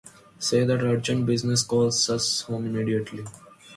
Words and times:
Say 0.39 0.63
that 0.65 0.81
urgent 0.81 1.27
business 1.27 1.61
calls 1.61 2.09
us 2.09 2.41
home 2.41 2.65
immediately. 2.65 3.23